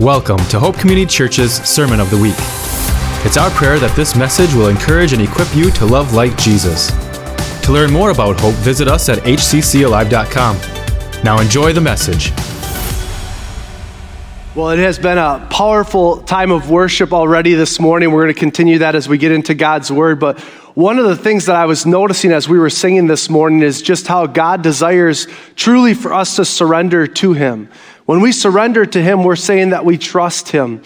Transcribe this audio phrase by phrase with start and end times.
[0.00, 2.34] Welcome to Hope Community Church's Sermon of the Week.
[3.24, 6.90] It's our prayer that this message will encourage and equip you to love like Jesus.
[7.62, 11.22] To learn more about Hope, visit us at hccalive.com.
[11.22, 12.32] Now enjoy the message.
[14.56, 18.10] Well, it has been a powerful time of worship already this morning.
[18.10, 20.18] We're going to continue that as we get into God's Word.
[20.18, 20.40] But
[20.74, 23.80] one of the things that I was noticing as we were singing this morning is
[23.80, 27.68] just how God desires truly for us to surrender to Him.
[28.06, 30.82] When we surrender to Him, we're saying that we trust Him.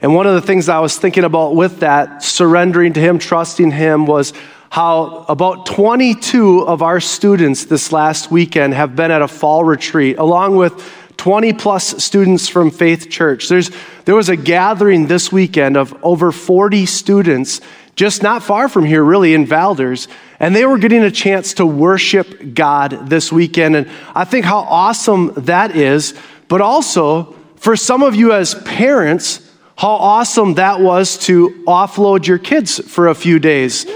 [0.00, 3.72] And one of the things I was thinking about with that, surrendering to Him, trusting
[3.72, 4.32] Him, was
[4.70, 10.18] how about 22 of our students this last weekend have been at a fall retreat,
[10.18, 10.72] along with
[11.16, 13.48] 20 plus students from Faith Church.
[13.48, 13.72] There's,
[14.04, 17.60] there was a gathering this weekend of over 40 students,
[17.96, 20.06] just not far from here, really, in Valders,
[20.38, 23.76] and they were getting a chance to worship God this weekend.
[23.76, 26.14] And I think how awesome that is
[26.52, 29.40] but also for some of you as parents,
[29.74, 33.86] how awesome that was to offload your kids for a few days.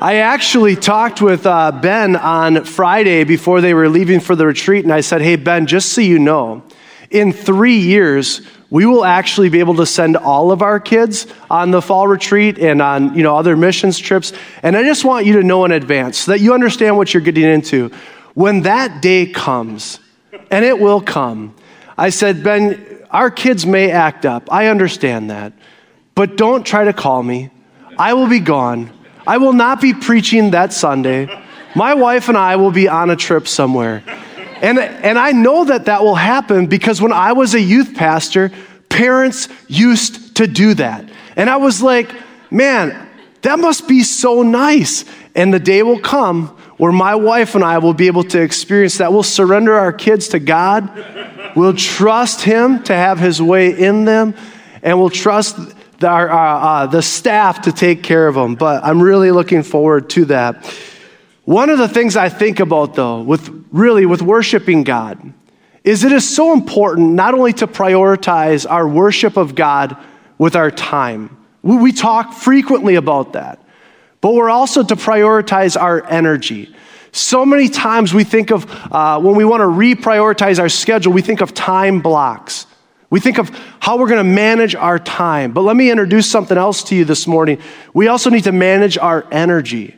[0.00, 4.82] I actually talked with uh, Ben on Friday before they were leaving for the retreat,
[4.82, 6.64] and I said, Hey, Ben, just so you know,
[7.08, 11.70] in three years, we will actually be able to send all of our kids on
[11.70, 15.32] the fall retreat and on you know other missions trips and i just want you
[15.34, 17.90] to know in advance so that you understand what you're getting into
[18.34, 19.98] when that day comes
[20.52, 21.52] and it will come
[22.00, 24.50] I said, Ben, our kids may act up.
[24.50, 25.52] I understand that.
[26.14, 27.50] But don't try to call me.
[27.98, 28.90] I will be gone.
[29.26, 31.28] I will not be preaching that Sunday.
[31.76, 34.02] My wife and I will be on a trip somewhere.
[34.62, 38.50] And, and I know that that will happen because when I was a youth pastor,
[38.88, 41.04] parents used to do that.
[41.36, 42.10] And I was like,
[42.50, 43.08] man,
[43.42, 45.04] that must be so nice.
[45.34, 46.46] And the day will come
[46.78, 49.12] where my wife and I will be able to experience that.
[49.12, 50.88] We'll surrender our kids to God
[51.56, 54.34] We'll trust Him to have His way in them,
[54.82, 55.56] and we'll trust
[55.98, 58.54] the, our, uh, the staff to take care of them.
[58.54, 60.66] But I'm really looking forward to that.
[61.44, 65.32] One of the things I think about, though, with really with worshiping God,
[65.84, 69.96] is it is so important not only to prioritize our worship of God
[70.38, 71.36] with our time.
[71.62, 73.58] We, we talk frequently about that,
[74.20, 76.74] but we're also to prioritize our energy.
[77.12, 81.22] So many times we think of, uh, when we want to reprioritize our schedule, we
[81.22, 82.66] think of time blocks.
[83.10, 83.50] We think of
[83.80, 85.52] how we're going to manage our time.
[85.52, 87.58] But let me introduce something else to you this morning.
[87.92, 89.96] We also need to manage our energy.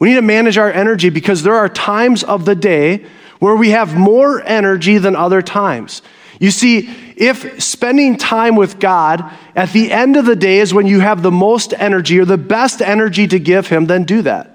[0.00, 3.06] We need to manage our energy because there are times of the day
[3.38, 6.02] where we have more energy than other times.
[6.40, 9.24] You see, if spending time with God
[9.56, 12.38] at the end of the day is when you have the most energy or the
[12.38, 14.47] best energy to give Him, then do that.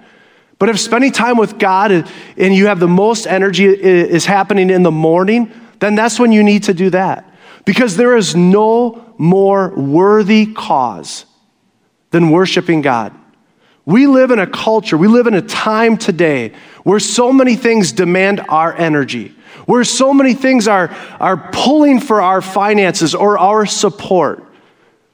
[0.64, 4.82] But if spending time with God and you have the most energy is happening in
[4.82, 7.30] the morning, then that's when you need to do that.
[7.66, 11.26] Because there is no more worthy cause
[12.12, 13.14] than worshiping God.
[13.84, 16.54] We live in a culture, we live in a time today
[16.84, 19.36] where so many things demand our energy,
[19.66, 24.53] where so many things are, are pulling for our finances or our support.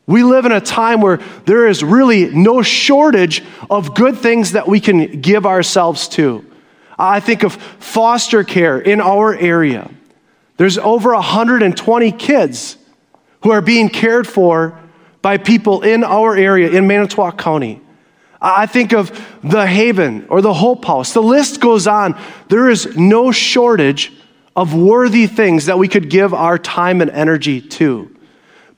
[0.10, 4.68] We live in a time where there is really no shortage of good things that
[4.68, 6.44] we can give ourselves to.
[6.98, 9.92] I think of foster care in our area.
[10.58, 12.78] There's over 120 kids
[13.44, 14.80] who are being cared for
[15.22, 17.80] by people in our area in Manitowoc County.
[18.42, 19.12] I think of
[19.44, 21.14] the Haven or the Hope House.
[21.14, 22.20] The list goes on.
[22.48, 24.12] There is no shortage
[24.56, 28.16] of worthy things that we could give our time and energy to.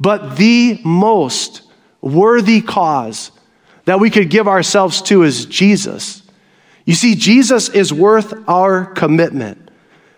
[0.02, 1.62] But the most
[2.02, 3.30] worthy cause
[3.86, 6.24] that we could give ourselves to is Jesus.
[6.86, 9.70] You see, Jesus is worth our commitment.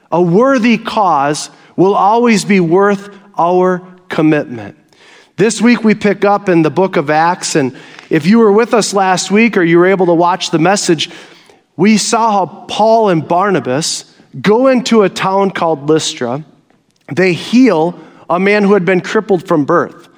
[0.10, 4.78] A worthy cause will always be worth our commitment.
[5.36, 7.78] This week we pick up in the book of Acts, and
[8.10, 11.10] if you were with us last week or you were able to watch the message,
[11.76, 16.46] we saw how Paul and Barnabas go into a town called Lystra.
[17.14, 18.00] They heal
[18.30, 20.10] a man who had been crippled from birth.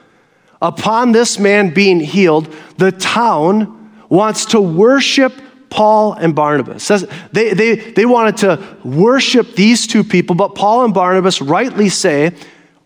[0.62, 5.34] Upon this man being healed, the town wants to worship
[5.69, 6.88] Paul and Barnabas.
[7.31, 12.34] They, they, they wanted to worship these two people, but Paul and Barnabas rightly say,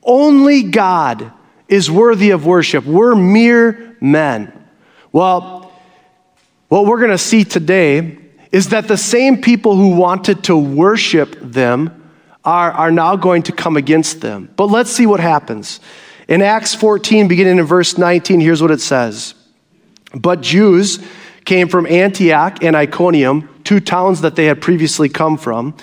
[0.01, 1.31] only God
[1.67, 2.85] is worthy of worship.
[2.85, 4.51] We're mere men.
[5.11, 5.71] Well,
[6.69, 8.17] what we're going to see today
[8.51, 11.98] is that the same people who wanted to worship them
[12.49, 14.49] are, are now going to come against them.
[14.55, 15.79] But let's see what happens.
[16.27, 19.35] In Acts 14, beginning in verse 19, here's what it says
[20.13, 20.99] But Jews
[21.45, 25.75] came from Antioch and Iconium, two towns that they had previously come from,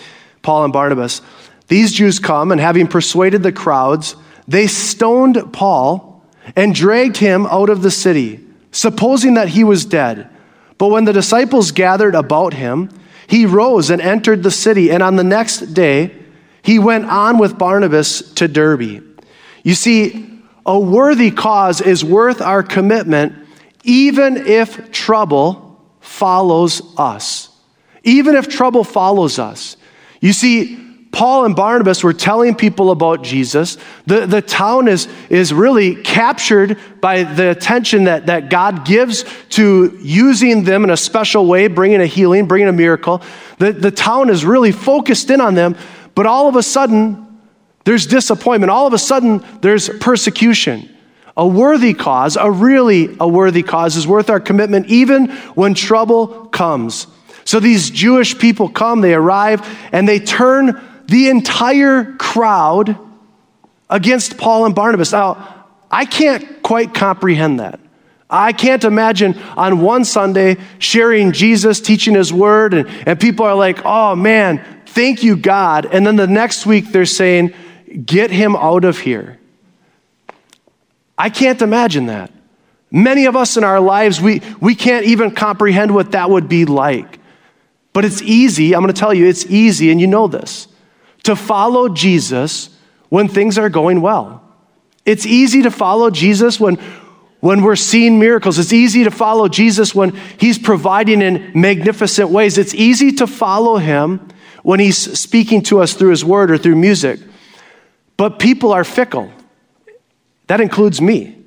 [0.43, 1.23] Paul and Barnabas.
[1.69, 4.17] These Jews come, and having persuaded the crowds,
[4.47, 6.25] they stoned Paul
[6.55, 10.31] and dragged him out of the city, supposing that he was dead.
[10.79, 12.91] But when the disciples gathered about him,
[13.27, 16.25] he rose and entered the city, and on the next day,
[16.67, 19.05] he went on with Barnabas to Derbe.
[19.63, 23.35] You see, a worthy cause is worth our commitment,
[23.85, 27.51] even if trouble follows us.
[28.03, 29.77] Even if trouble follows us.
[30.21, 30.77] You see,
[31.13, 33.79] Paul and Barnabas were telling people about Jesus.
[34.07, 39.97] The, the town is, is really captured by the attention that, that God gives to
[40.03, 43.23] using them in a special way, bringing a healing, bringing a miracle.
[43.59, 45.77] The, the town is really focused in on them,
[46.17, 47.25] but all of a sudden,
[47.85, 48.71] there's disappointment.
[48.71, 50.89] All of a sudden, there's persecution.
[51.37, 56.47] A worthy cause, a really a worthy cause, is worth our commitment even when trouble
[56.47, 57.07] comes.
[57.45, 62.99] So these Jewish people come, they arrive, and they turn the entire crowd
[63.89, 65.13] against Paul and Barnabas.
[65.13, 67.79] Now, I can't quite comprehend that.
[68.29, 73.55] I can't imagine on one Sunday sharing Jesus, teaching his word, and, and people are
[73.55, 75.84] like, oh man, thank you, God.
[75.84, 77.52] And then the next week they're saying,
[78.04, 79.38] get him out of here.
[81.19, 82.32] I can't imagine that.
[82.90, 86.64] Many of us in our lives, we, we can't even comprehend what that would be
[86.64, 87.19] like.
[87.93, 90.69] But it's easy, I'm going to tell you, it's easy, and you know this
[91.25, 92.70] to follow Jesus
[93.08, 94.43] when things are going well.
[95.04, 96.76] It's easy to follow Jesus when,
[97.40, 98.58] when we're seeing miracles.
[98.58, 102.56] It's easy to follow Jesus when he's providing in magnificent ways.
[102.58, 104.28] It's easy to follow him
[104.67, 107.21] when he's speaking to us through his word or through music.
[108.17, 109.31] But people are fickle.
[110.49, 111.39] That includes me.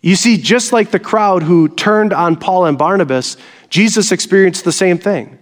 [0.00, 3.36] You see, just like the crowd who turned on Paul and Barnabas,
[3.68, 5.38] Jesus experienced the same thing.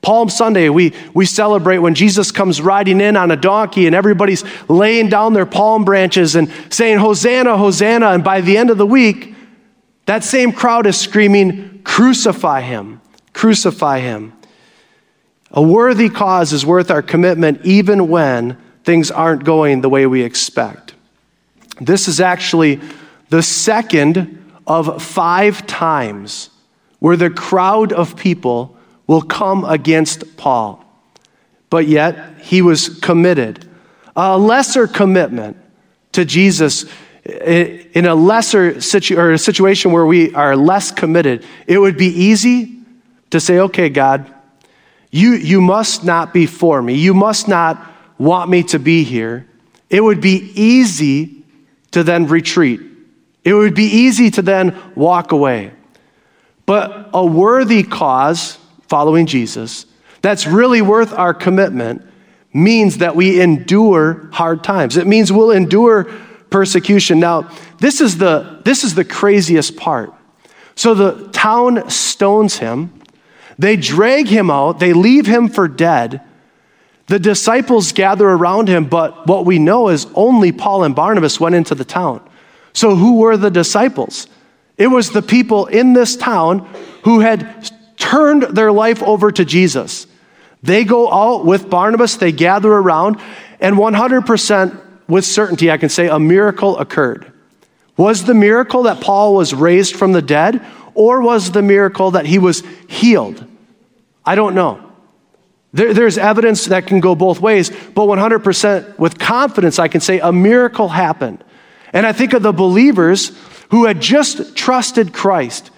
[0.00, 4.44] Palm Sunday, we, we celebrate when Jesus comes riding in on a donkey and everybody's
[4.68, 8.10] laying down their palm branches and saying, Hosanna, Hosanna.
[8.10, 9.34] And by the end of the week,
[10.06, 13.00] that same crowd is screaming, Crucify him,
[13.32, 14.34] crucify him.
[15.52, 20.22] A worthy cause is worth our commitment even when things aren't going the way we
[20.22, 20.94] expect.
[21.80, 22.80] This is actually
[23.28, 26.50] the second of five times
[26.98, 28.76] where the crowd of people
[29.06, 30.84] will come against Paul.
[31.68, 33.68] But yet, he was committed.
[34.14, 35.56] A lesser commitment
[36.12, 36.84] to Jesus
[37.24, 42.08] in a lesser situ- or a situation where we are less committed, it would be
[42.08, 42.78] easy
[43.30, 44.32] to say, okay, God,
[45.12, 46.94] you, you must not be for me.
[46.94, 47.86] You must not
[48.18, 49.46] want me to be here.
[49.90, 51.44] It would be easy
[51.90, 52.80] to then retreat.
[53.44, 55.72] It would be easy to then walk away.
[56.64, 59.84] But a worthy cause following Jesus,
[60.22, 62.02] that's really worth our commitment,
[62.54, 64.96] means that we endure hard times.
[64.96, 66.04] It means we'll endure
[66.48, 67.20] persecution.
[67.20, 70.12] Now, this is the, this is the craziest part.
[70.74, 73.01] So the town stones him,
[73.62, 76.20] they drag him out, they leave him for dead.
[77.06, 81.54] The disciples gather around him, but what we know is only Paul and Barnabas went
[81.54, 82.28] into the town.
[82.72, 84.26] So, who were the disciples?
[84.76, 86.68] It was the people in this town
[87.04, 90.08] who had turned their life over to Jesus.
[90.64, 93.20] They go out with Barnabas, they gather around,
[93.60, 97.30] and 100% with certainty, I can say a miracle occurred.
[97.96, 102.26] Was the miracle that Paul was raised from the dead, or was the miracle that
[102.26, 103.46] he was healed?
[104.24, 104.92] I don't know.
[105.72, 110.20] There, there's evidence that can go both ways, but 100% with confidence, I can say
[110.20, 111.42] a miracle happened.
[111.92, 113.32] And I think of the believers
[113.70, 115.70] who had just trusted Christ,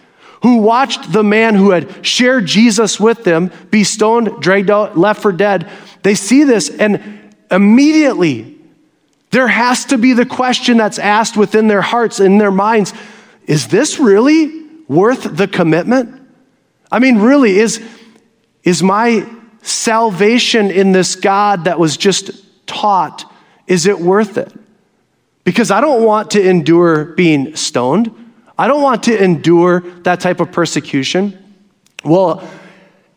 [0.42, 5.22] who watched the man who had shared Jesus with them be stoned, dragged out, left
[5.22, 5.70] for dead.
[6.02, 8.58] They see this, and immediately
[9.30, 12.92] there has to be the question that's asked within their hearts, in their minds
[13.46, 16.20] is this really worth the commitment?
[16.90, 17.82] I mean, really, is,
[18.64, 19.28] is my
[19.62, 22.30] salvation in this God that was just
[22.66, 23.30] taught,
[23.66, 24.52] is it worth it?
[25.44, 28.10] Because I don't want to endure being stoned.
[28.58, 31.38] I don't want to endure that type of persecution.
[32.04, 32.48] Well,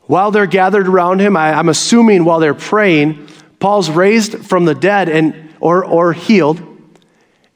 [0.04, 3.28] while they're gathered around him, I, am assuming while they're praying,
[3.60, 6.62] Paul's raised from the dead and or, or healed.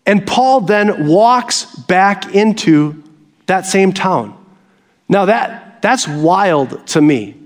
[0.06, 3.04] And Paul then walks back into
[3.46, 4.38] that same town.
[5.08, 7.41] Now that that's wild to me.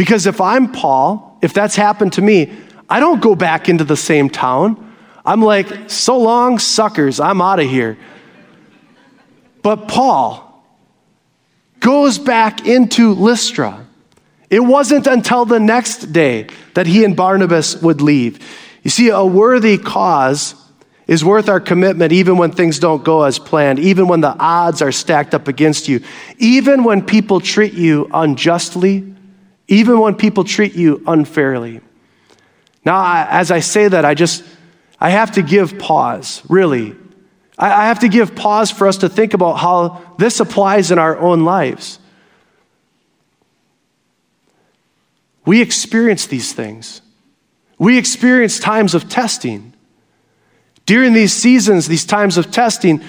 [0.00, 2.50] Because if I'm Paul, if that's happened to me,
[2.88, 4.94] I don't go back into the same town.
[5.26, 7.98] I'm like, so long, suckers, I'm out of here.
[9.60, 10.64] But Paul
[11.80, 13.86] goes back into Lystra.
[14.48, 18.38] It wasn't until the next day that he and Barnabas would leave.
[18.82, 20.54] You see, a worthy cause
[21.08, 24.80] is worth our commitment even when things don't go as planned, even when the odds
[24.80, 26.02] are stacked up against you,
[26.38, 29.16] even when people treat you unjustly,
[29.70, 31.80] even when people treat you unfairly.
[32.84, 34.44] Now, as I say that, I just,
[35.00, 36.96] I have to give pause, really.
[37.56, 41.16] I have to give pause for us to think about how this applies in our
[41.18, 41.98] own lives.
[45.44, 47.00] We experience these things.
[47.78, 49.74] We experience times of testing.
[50.84, 53.04] During these seasons, these times of testing,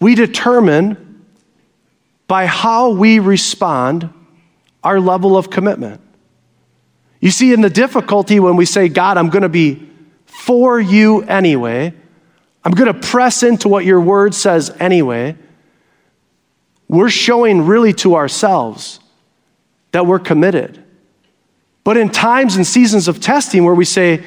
[0.00, 1.24] we determine
[2.26, 4.12] by how we respond
[4.82, 6.00] our level of commitment.
[7.20, 9.88] You see, in the difficulty when we say, God, I'm going to be
[10.26, 11.94] for you anyway,
[12.64, 15.36] I'm going to press into what your word says anyway,
[16.88, 19.00] we're showing really to ourselves
[19.92, 20.82] that we're committed.
[21.84, 24.24] But in times and seasons of testing where we say,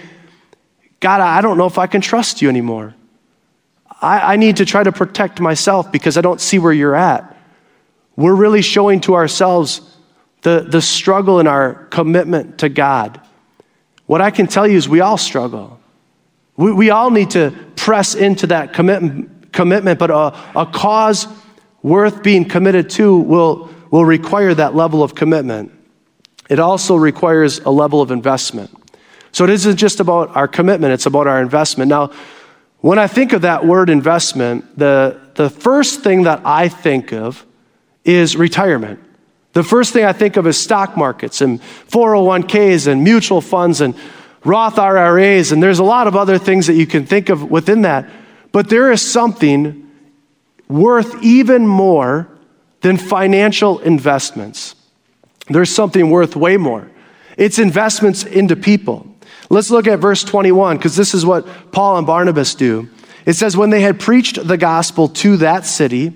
[1.00, 2.96] God, I don't know if I can trust you anymore.
[4.02, 7.36] I, I need to try to protect myself because I don't see where you're at.
[8.16, 9.82] We're really showing to ourselves
[10.46, 13.20] the, the struggle in our commitment to God.
[14.06, 15.80] What I can tell you is we all struggle.
[16.56, 21.28] We, we all need to press into that commitment, commitment but a, a cause
[21.82, 25.72] worth being committed to will, will require that level of commitment.
[26.48, 28.70] It also requires a level of investment.
[29.32, 31.90] So it isn't just about our commitment, it's about our investment.
[31.90, 32.12] Now,
[32.82, 37.44] when I think of that word investment, the, the first thing that I think of
[38.04, 39.00] is retirement.
[39.56, 43.96] The first thing I think of is stock markets and 401ks and mutual funds and
[44.44, 47.84] Roth IRAs, and there's a lot of other things that you can think of within
[47.84, 48.10] that.
[48.52, 49.90] But there is something
[50.68, 52.28] worth even more
[52.82, 54.76] than financial investments.
[55.48, 56.92] There's something worth way more.
[57.38, 59.08] It's investments into people.
[59.50, 62.90] Let's look at verse 21, because this is what Paul and Barnabas do.
[63.26, 66.14] It says, When they had preached the gospel to that city,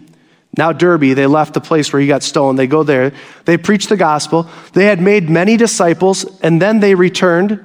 [0.59, 2.59] now, Derbe, they left the place where he got stoned.
[2.59, 3.13] They go there.
[3.45, 4.49] They preach the gospel.
[4.73, 7.63] They had made many disciples, and then they returned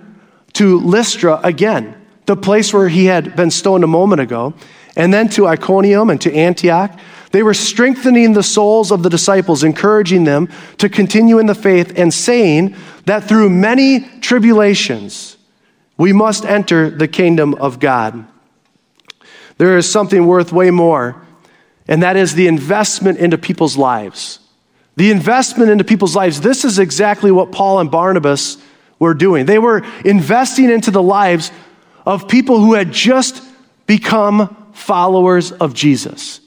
[0.53, 4.55] to Lystra again, the place where he had been stoned a moment ago,
[4.95, 6.97] and then to Iconium and to Antioch.
[7.33, 10.49] They were strengthening the souls of the disciples, encouraging them
[10.79, 15.37] to continue in the faith, and saying that through many tribulations
[15.97, 18.25] we must enter the kingdom of God.
[19.59, 21.24] There is something worth way more
[21.89, 24.39] and that is the investment into people's lives.
[24.97, 26.41] The investment into people's lives.
[26.41, 28.59] This is exactly what Paul and Barnabas
[28.99, 29.47] were doing.
[29.47, 31.51] They were investing into the lives
[32.07, 33.43] of people who had just
[33.87, 36.41] become followers of Jesus.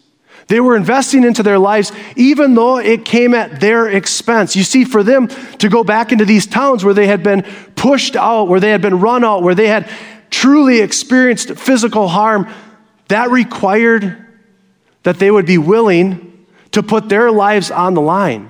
[0.48, 4.56] They were investing into their lives even though it came at their expense.
[4.56, 7.44] You see, for them to go back into these towns where they had been
[7.76, 9.90] pushed out, where they had been run out, where they had
[10.30, 12.48] truly experienced physical harm,
[13.10, 14.27] that required
[15.08, 18.50] that they would be willing to put their lives on the line.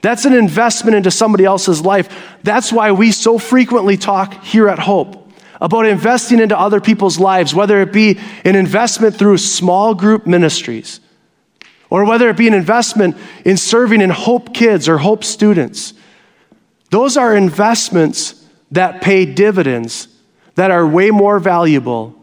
[0.00, 2.36] That's an investment into somebody else's life.
[2.42, 5.30] That's why we so frequently talk here at Hope
[5.60, 10.98] about investing into other people's lives, whether it be an investment through small group ministries,
[11.88, 15.94] or whether it be an investment in serving in Hope Kids or Hope students.
[16.90, 20.08] Those are investments that pay dividends
[20.56, 22.20] that are way more valuable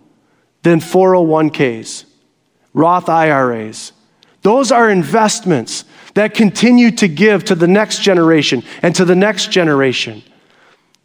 [0.63, 2.08] than 401ks.
[2.73, 3.91] Roth IRAs.
[4.41, 9.51] Those are investments that continue to give to the next generation and to the next
[9.51, 10.23] generation.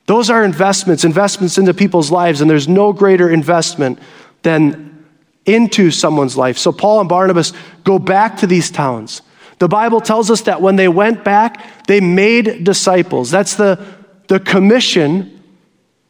[0.07, 3.99] Those are investments, investments into people's lives, and there's no greater investment
[4.43, 5.07] than
[5.47, 6.59] into someone's life.
[6.59, 7.53] So Paul and Barnabas
[7.85, 9.23] go back to these towns.
[9.59, 13.31] The Bible tells us that when they went back, they made disciples.
[13.31, 13.85] That's the,
[14.29, 15.43] the commission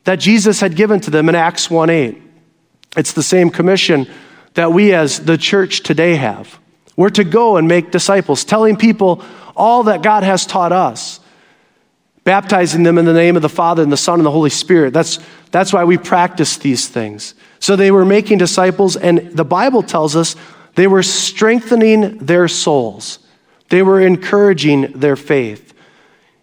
[0.04, 2.22] that Jesus had given to them in Acts 1 8.
[2.96, 4.08] It's the same commission
[4.54, 6.58] that we as the church today have.
[6.96, 9.24] We're to go and make disciples, telling people
[9.56, 11.20] all that God has taught us,
[12.22, 14.92] baptizing them in the name of the Father and the Son and the Holy Spirit.
[14.92, 15.18] That's,
[15.50, 17.34] that's why we practice these things.
[17.58, 20.36] So they were making disciples, and the Bible tells us
[20.74, 23.18] they were strengthening their souls,
[23.70, 25.72] they were encouraging their faith.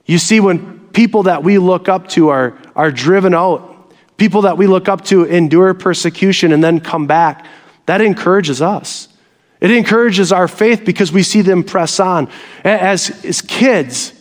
[0.05, 4.57] You see, when people that we look up to are, are driven out, people that
[4.57, 7.45] we look up to endure persecution and then come back,
[7.91, 9.09] that encourages us.
[9.59, 12.29] It encourages our faith because we see them press on.
[12.63, 14.13] As, as kids,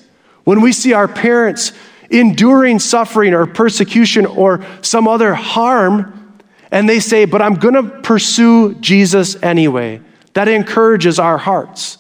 [0.43, 1.71] when we see our parents
[2.11, 6.41] enduring suffering or persecution or some other harm,
[6.73, 10.01] and they say, But I'm going to pursue Jesus anyway,
[10.35, 11.99] that encourages our hearts.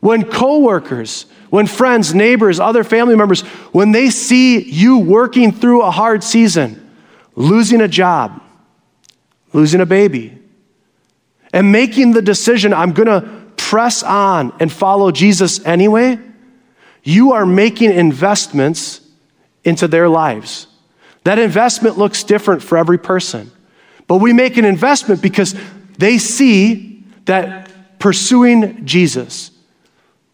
[0.00, 5.90] When coworkers, when friends, neighbors, other family members, when they see you working through a
[5.90, 6.90] hard season,
[7.36, 8.40] losing a job,
[9.52, 10.39] losing a baby,
[11.52, 16.18] and making the decision, I'm going to press on and follow Jesus anyway,
[17.02, 19.00] you are making investments
[19.64, 20.66] into their lives.
[21.24, 23.50] That investment looks different for every person.
[24.06, 25.54] But we make an investment because
[25.98, 29.50] they see that pursuing Jesus,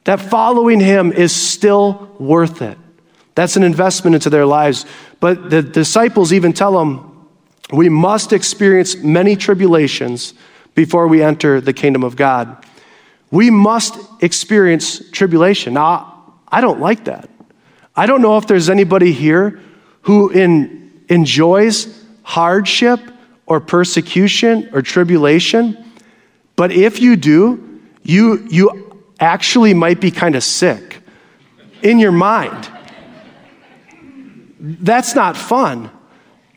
[0.04, 2.78] that following him is still worth it.
[3.34, 4.86] That's an investment into their lives.
[5.20, 7.28] But the disciples even tell them,
[7.72, 10.32] we must experience many tribulations
[10.76, 12.64] before we enter the kingdom of God.
[13.32, 15.74] We must experience tribulation.
[15.74, 17.28] Now, I don't like that.
[17.96, 19.60] I don't know if there's anybody here
[20.02, 23.00] who in, enjoys hardship
[23.46, 25.84] or persecution or tribulation,
[26.54, 31.02] but if you do, you, you actually might be kind of sick
[31.82, 32.70] in your mind.
[34.60, 35.90] That's not fun.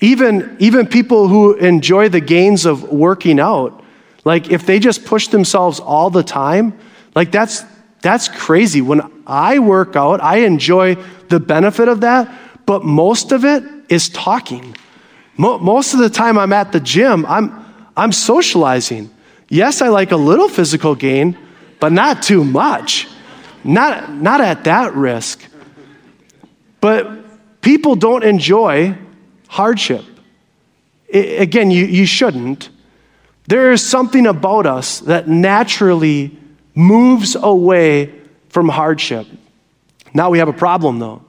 [0.01, 3.78] Even, even people who enjoy the gains of working out,
[4.25, 6.77] like if they just push themselves all the time,
[7.15, 7.63] like that's
[8.01, 8.81] that's crazy.
[8.81, 10.95] When I work out, I enjoy
[11.27, 12.31] the benefit of that,
[12.65, 14.75] but most of it is talking.
[15.37, 19.09] Most of the time I'm at the gym, I'm I'm socializing.
[19.49, 21.37] Yes, I like a little physical gain,
[21.79, 23.07] but not too much.
[23.63, 25.43] Not not at that risk.
[26.81, 28.97] But people don't enjoy
[29.47, 30.05] hardship.
[31.13, 32.69] I, again, you, you shouldn't.
[33.49, 36.37] There is something about us that naturally
[36.75, 38.13] moves away
[38.49, 39.25] from hardship.
[40.13, 41.23] Now we have a problem, though.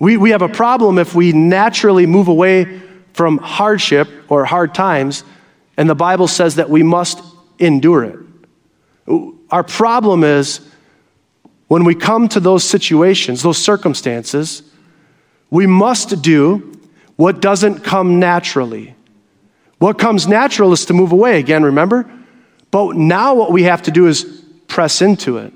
[0.00, 2.80] We, we have a problem if we naturally move away
[3.12, 5.22] from hardship or hard times,
[5.76, 7.22] and the Bible says that we must
[7.60, 8.18] endure it.
[9.52, 10.60] Our problem is
[11.68, 14.64] when we come to those situations, those circumstances,
[15.48, 16.76] we must do
[17.14, 18.96] what doesn't come naturally.
[19.80, 22.08] What comes natural is to move away again, remember?
[22.70, 24.24] But now what we have to do is
[24.68, 25.54] press into it.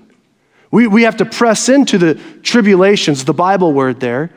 [0.70, 4.31] We, we have to press into the tribulations, the Bible word there,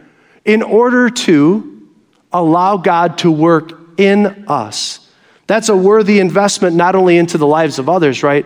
[0.43, 1.89] in order to
[2.33, 5.09] allow God to work in us.
[5.47, 8.45] That's a worthy investment not only into the lives of others, right?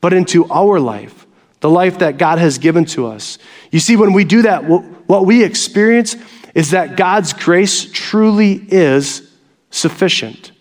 [0.00, 1.26] But into our life,
[1.60, 3.36] the life that God has given to us.
[3.70, 6.16] You see, when we do that, what, what we experience
[6.54, 9.28] is that God's grace truly is
[9.72, 10.52] sufficient.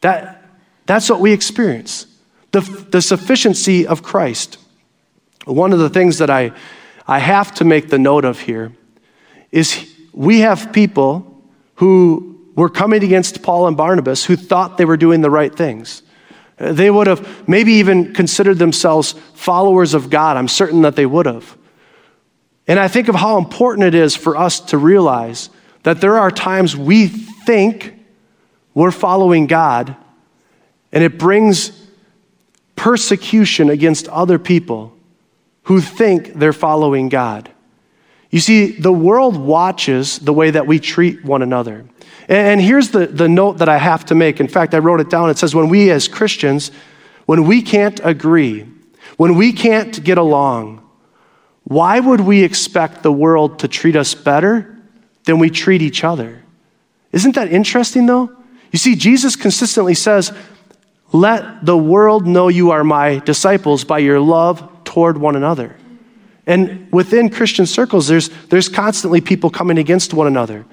[0.00, 0.42] That,
[0.86, 2.06] that's what we experience
[2.52, 4.58] the, the sufficiency of Christ.
[5.44, 6.52] One of the things that I,
[7.06, 8.72] I have to make the note of here
[9.50, 11.42] is we have people
[11.76, 16.02] who were coming against Paul and Barnabas who thought they were doing the right things.
[16.58, 20.36] They would have maybe even considered themselves followers of God.
[20.36, 21.56] I'm certain that they would have.
[22.68, 25.50] And I think of how important it is for us to realize
[25.82, 27.94] that there are times we think
[28.74, 29.96] we're following God,
[30.92, 31.72] and it brings
[32.76, 34.94] persecution against other people
[35.64, 37.50] who think they're following God.
[38.30, 41.84] You see, the world watches the way that we treat one another.
[42.28, 44.40] And here's the, the note that I have to make.
[44.40, 45.28] In fact, I wrote it down.
[45.28, 46.70] It says, when we as Christians,
[47.26, 48.66] when we can't agree,
[49.16, 50.78] when we can't get along,
[51.64, 54.76] why would we expect the world to treat us better
[55.24, 56.42] than we treat each other?
[57.12, 58.34] Isn't that interesting, though?
[58.72, 60.32] You see, Jesus consistently says,
[61.12, 65.76] Let the world know you are my disciples by your love toward one another.
[66.46, 70.64] And within Christian circles, there's, there's constantly people coming against one another.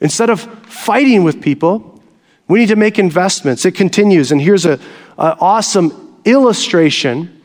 [0.00, 2.00] Instead of fighting with people,
[2.46, 3.64] we need to make investments.
[3.64, 4.78] It continues, and here's an
[5.18, 7.42] awesome illustration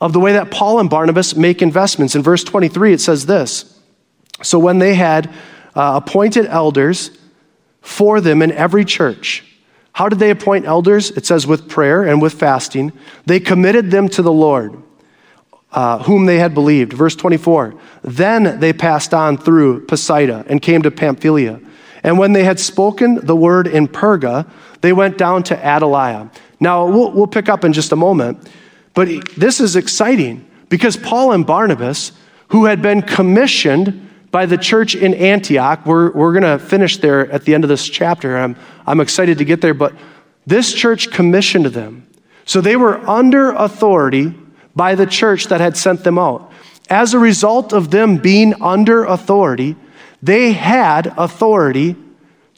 [0.00, 2.16] of the way that Paul and Barnabas make investments.
[2.16, 3.78] In verse 23, it says this
[4.42, 5.28] So when they had
[5.76, 7.16] uh, appointed elders,
[7.82, 9.44] for them in every church.
[9.92, 11.10] How did they appoint elders?
[11.10, 12.92] It says with prayer and with fasting.
[13.26, 14.82] They committed them to the Lord,
[15.72, 16.94] uh, whom they had believed.
[16.94, 17.74] Verse 24.
[18.02, 21.60] Then they passed on through Pisidia and came to Pamphylia.
[22.02, 26.32] And when they had spoken the word in Perga, they went down to Attalia.
[26.58, 28.50] Now, we'll, we'll pick up in just a moment,
[28.94, 32.12] but this is exciting because Paul and Barnabas,
[32.48, 35.86] who had been commissioned by the church in Antioch.
[35.86, 38.36] We're, we're going to finish there at the end of this chapter.
[38.36, 39.94] I'm, I'm excited to get there, but
[40.46, 42.08] this church commissioned them.
[42.44, 44.34] So they were under authority
[44.74, 46.50] by the church that had sent them out.
[46.90, 49.76] As a result of them being under authority,
[50.22, 51.94] they had authority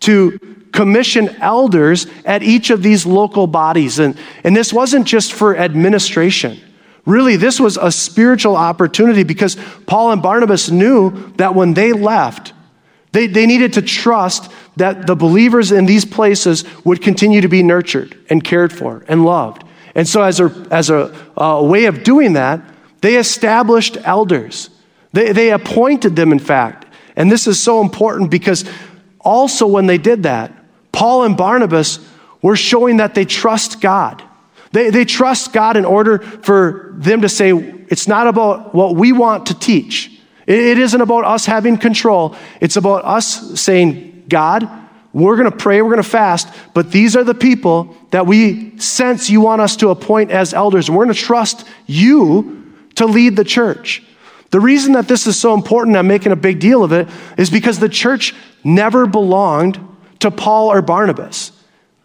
[0.01, 0.39] to
[0.73, 3.99] commission elders at each of these local bodies.
[3.99, 6.61] And, and this wasn't just for administration.
[7.07, 12.55] Really, this was a spiritual opportunity because Paul and Barnabas knew that when they left,
[13.13, 17.63] they, they needed to trust that the believers in these places would continue to be
[17.63, 19.65] nurtured and cared for and loved.
[19.95, 22.61] And so, as a, as a, a way of doing that,
[23.03, 24.71] they established elders.
[25.13, 26.87] They, they appointed them, in fact.
[27.15, 28.65] And this is so important because
[29.21, 30.53] also when they did that,
[30.91, 32.01] Paul and Barnabas
[32.43, 34.24] were showing that they trust God.
[34.75, 39.13] They, they trust God in order for them to say, it's not about what we
[39.13, 40.11] want to teach.
[40.49, 42.35] It, it isn't about us having control.
[42.61, 44.69] It's about us saying, God,
[45.13, 48.77] we're going to pray, we're going to fast, but these are the people that we
[48.81, 53.37] sense you want us to appoint as elders, we're going to trust you to lead
[53.37, 54.03] the church.
[54.51, 57.09] The reason that this is so important, I'm making a big deal of it,
[57.39, 58.35] is because the church
[58.65, 59.79] never belonged
[60.19, 61.53] to Paul or Barnabas.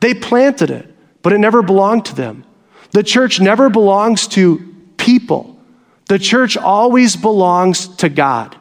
[0.02, 2.46] They planted it, but it never belonged to them.
[2.92, 5.58] The church never belongs to people.
[6.08, 8.56] The church always belongs to God.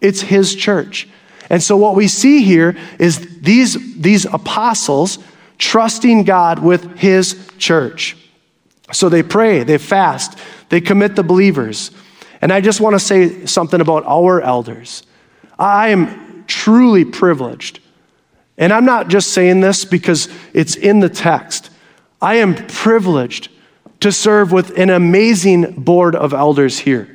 [0.00, 1.08] It's His church.
[1.50, 5.18] And so what we see here is these, these apostles
[5.58, 8.16] trusting God with His church.
[8.92, 11.90] So they pray, they fast, they commit the believers.
[12.40, 15.02] And I just want to say something about our elders.
[15.58, 17.80] I am truly privileged.
[18.56, 21.70] And I'm not just saying this because it's in the text.
[22.20, 23.48] I am privileged
[24.04, 27.08] to serve with an amazing board of elders here.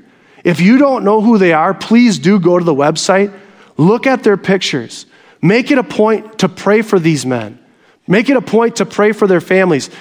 [0.44, 3.32] If you don't know who they are, please do go to the website,
[3.78, 5.06] look at their pictures,
[5.40, 7.60] make it a point to pray for these men,
[8.08, 9.92] make it a point to pray for their families.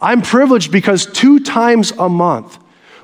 [0.00, 2.56] I'm privileged because two times a month,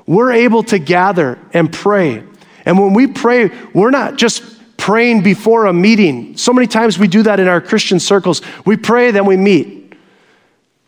[0.07, 2.23] we're able to gather and pray.
[2.65, 4.43] And when we pray, we're not just
[4.75, 6.35] praying before a meeting.
[6.35, 8.41] So many times we do that in our Christian circles.
[8.65, 9.93] We pray, then we meet.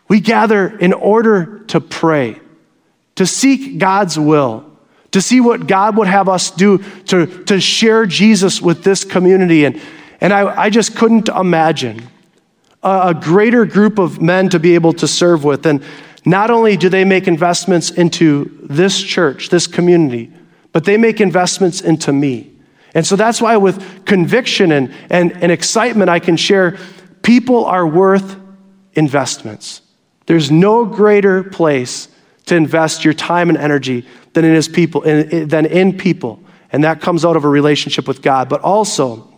[0.07, 2.39] We gather in order to pray
[3.17, 4.65] to seek God's will,
[5.11, 9.65] to see what God would have us do to, to share Jesus with this community.
[9.65, 9.81] And,
[10.21, 12.01] and I, I just couldn't imagine
[12.81, 15.65] a, a greater group of men to be able to serve with.
[15.65, 15.83] And
[16.25, 20.31] not only do they make investments into this church, this community,
[20.71, 22.51] but they make investments into me.
[22.93, 26.77] And so that's why, with conviction and, and, and excitement, I can share
[27.23, 28.35] people are worth
[28.93, 29.81] investments.
[30.25, 32.09] There's no greater place
[32.47, 36.39] to invest your time and energy than in his people, in, than in people.
[36.71, 38.49] And that comes out of a relationship with God.
[38.49, 39.31] But also,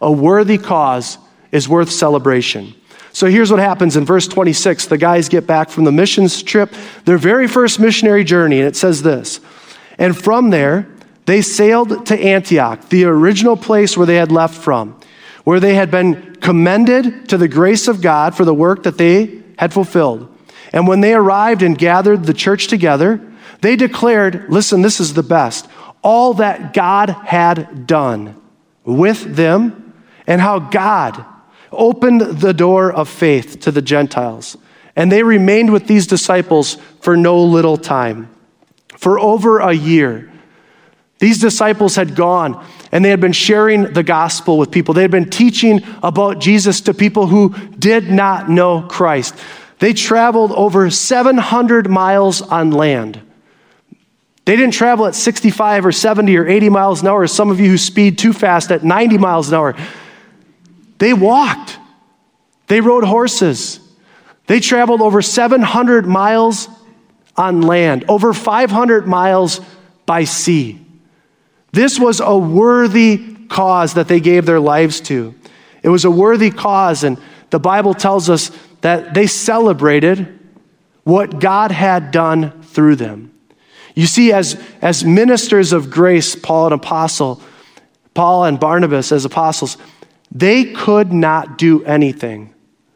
[0.00, 1.18] a worthy cause
[1.52, 2.74] is worth celebration.
[3.12, 4.86] So here's what happens in verse 26.
[4.86, 6.74] The guys get back from the missions trip,
[7.04, 9.40] their very first missionary journey, and it says this.
[9.98, 10.86] And from there,
[11.24, 15.00] they sailed to Antioch, the original place where they had left from,
[15.44, 19.42] where they had been commended to the grace of God for the work that they
[19.58, 20.35] had fulfilled.
[20.72, 23.20] And when they arrived and gathered the church together,
[23.60, 25.68] they declared, listen, this is the best,
[26.02, 28.40] all that God had done
[28.84, 29.94] with them
[30.26, 31.24] and how God
[31.72, 34.56] opened the door of faith to the Gentiles.
[34.94, 38.30] And they remained with these disciples for no little time.
[38.96, 40.30] For over a year,
[41.18, 44.94] these disciples had gone and they had been sharing the gospel with people.
[44.94, 49.34] They had been teaching about Jesus to people who did not know Christ.
[49.78, 53.20] They traveled over 700 miles on land.
[54.46, 57.60] They didn't travel at 65 or 70 or 80 miles an hour, as some of
[57.60, 59.76] you who speed too fast at 90 miles an hour.
[60.98, 61.78] They walked.
[62.68, 63.80] They rode horses.
[64.46, 66.68] They traveled over 700 miles
[67.36, 69.60] on land, over 500 miles
[70.06, 70.80] by sea.
[71.72, 75.34] This was a worthy cause that they gave their lives to.
[75.82, 80.38] It was a worthy cause, and the Bible tells us that they celebrated
[81.04, 83.32] what God had done through them.
[83.94, 87.40] You see, as, as ministers of grace, Paul and apostle,
[88.12, 89.78] Paul and Barnabas as apostles,
[90.30, 92.54] they could not do anything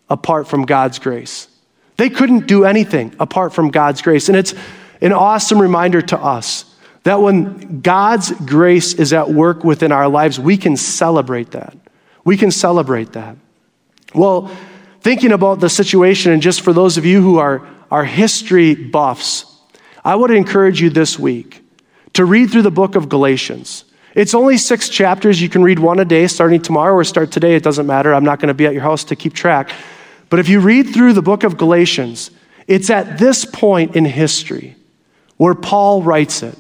[0.09, 1.49] apart from God's grace.
[1.97, 4.29] They couldn't do anything apart from God's grace.
[4.29, 4.55] And it's
[5.01, 6.65] an awesome reminder to us
[7.05, 11.77] that when God's grace is at work within our lives, we can celebrate that.
[12.25, 13.37] We can celebrate that.
[14.15, 14.51] Well,
[15.01, 19.47] thinking about the situation, and just for those of you who are, are history buffs,
[20.05, 21.63] I would encourage you this week
[22.15, 23.85] to read through the book of Galatians.
[24.15, 25.41] It's only six chapters.
[25.41, 27.55] You can read one a day starting tomorrow or start today.
[27.55, 28.13] It doesn't matter.
[28.13, 29.71] I'm not going to be at your house to keep track.
[30.29, 32.31] But if you read through the book of Galatians,
[32.67, 34.77] it's at this point in history
[35.37, 36.57] where Paul writes it.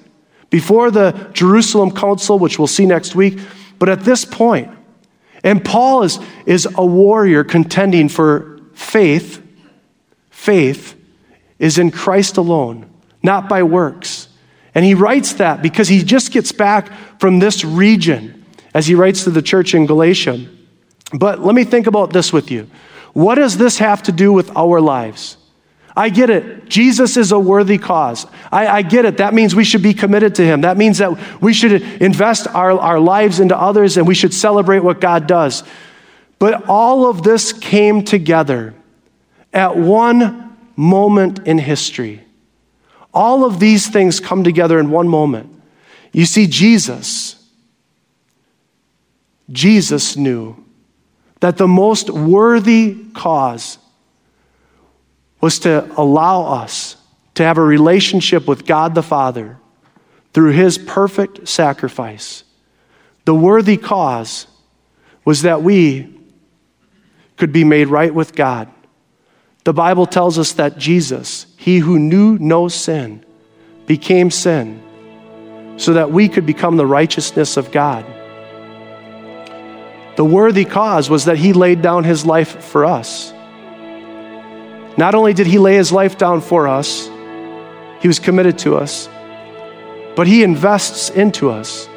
[0.48, 3.38] Before the Jerusalem Council, which we'll see next week,
[3.78, 4.70] but at this point,
[5.42, 9.42] and Paul is, is a warrior contending for faith.
[10.30, 10.96] Faith
[11.58, 12.90] is in Christ alone,
[13.22, 14.28] not by works.
[14.74, 19.24] And he writes that because he just gets back from this region as he writes
[19.24, 20.46] to the church in Galatia.
[21.12, 22.70] But let me think about this with you.
[23.12, 25.36] What does this have to do with our lives?
[25.96, 26.68] I get it.
[26.68, 28.26] Jesus is a worthy cause.
[28.52, 29.16] I, I, get it.
[29.16, 30.60] That means we should be committed to Him.
[30.60, 34.80] That means that we should invest our, our lives into others and we should celebrate
[34.80, 35.64] what God does.
[36.38, 38.74] But all of this came together
[39.52, 42.22] at one moment in history.
[43.12, 45.52] All of these things come together in one moment.
[46.12, 47.44] You see, Jesus,
[49.50, 50.56] Jesus knew
[51.40, 53.78] that the most worthy cause
[55.40, 56.96] was to allow us
[57.34, 59.58] to have a relationship with God the Father
[60.32, 62.44] through his perfect sacrifice.
[63.24, 64.46] The worthy cause
[65.24, 66.14] was that we
[67.36, 68.68] could be made right with God.
[69.64, 73.24] The Bible tells us that Jesus, he who knew no sin,
[73.86, 74.82] became sin
[75.76, 78.04] so that we could become the righteousness of God.
[80.16, 83.32] The worthy cause was that he laid down his life for us.
[85.00, 87.08] Not only did he lay his life down for us,
[88.00, 89.08] he was committed to us,
[90.14, 91.88] but he invests into us.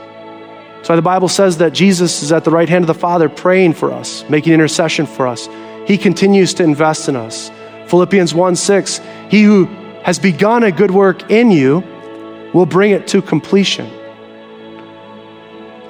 [0.83, 3.73] So the Bible says that Jesus is at the right hand of the Father praying
[3.73, 5.49] for us, making intercession for us.
[5.85, 7.51] He continues to invest in us.
[7.87, 9.65] Philippians 1 6, he who
[10.03, 11.83] has begun a good work in you
[12.53, 13.91] will bring it to completion.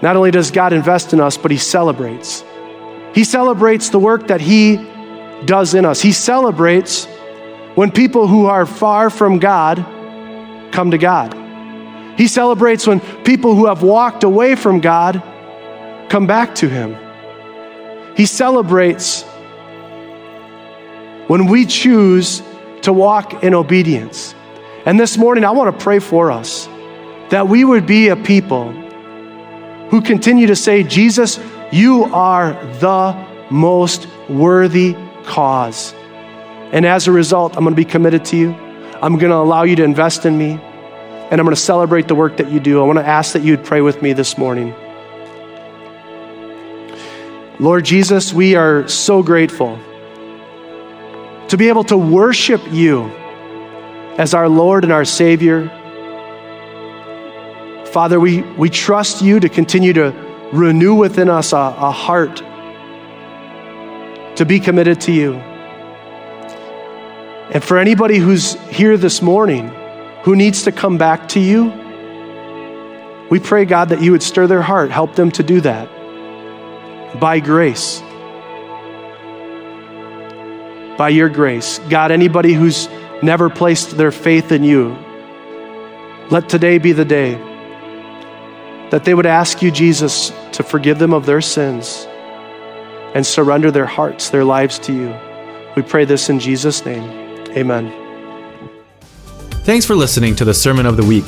[0.01, 2.43] Not only does God invest in us, but he celebrates.
[3.13, 4.77] He celebrates the work that he
[5.45, 6.01] does in us.
[6.01, 7.05] He celebrates
[7.75, 9.77] when people who are far from God
[10.71, 11.33] come to God.
[12.17, 15.21] He celebrates when people who have walked away from God
[16.09, 16.95] come back to Him.
[18.15, 19.23] He celebrates
[21.27, 22.43] when we choose
[22.83, 24.35] to walk in obedience.
[24.85, 26.67] And this morning, I want to pray for us
[27.29, 28.71] that we would be a people
[29.89, 31.39] who continue to say, Jesus,
[31.71, 33.13] you are the
[33.49, 35.93] most worthy cause.
[36.71, 38.53] And as a result, I'm going to be committed to you.
[39.01, 40.51] I'm going to allow you to invest in me.
[40.53, 42.81] And I'm going to celebrate the work that you do.
[42.81, 44.73] I want to ask that you would pray with me this morning.
[47.59, 49.77] Lord Jesus, we are so grateful
[51.47, 53.03] to be able to worship you
[54.17, 55.69] as our Lord and our Savior.
[57.85, 60.11] Father, we, we trust you to continue to
[60.51, 62.41] renew within us a, a heart
[64.35, 65.33] to be committed to you.
[67.53, 69.67] And for anybody who's here this morning
[70.23, 71.71] who needs to come back to you,
[73.29, 75.89] we pray, God, that you would stir their heart, help them to do that
[77.19, 78.01] by grace.
[80.97, 81.79] By your grace.
[81.89, 82.87] God, anybody who's
[83.21, 84.97] never placed their faith in you,
[86.31, 87.33] let today be the day
[88.89, 92.07] that they would ask you, Jesus, to forgive them of their sins
[93.13, 95.15] and surrender their hearts, their lives to you.
[95.75, 97.03] We pray this in Jesus' name.
[97.57, 97.91] Amen.
[99.63, 101.25] Thanks for listening to the Sermon of the Week.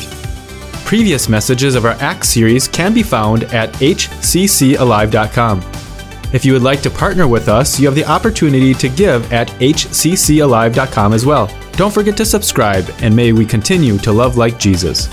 [0.86, 5.62] Previous messages of our Acts series can be found at hccalive.com.
[6.34, 9.48] If you would like to partner with us, you have the opportunity to give at
[9.48, 11.50] hccalive.com as well.
[11.74, 15.08] Don't forget to subscribe, and may we continue to love like Jesus.